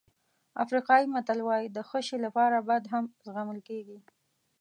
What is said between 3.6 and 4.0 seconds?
کېږي.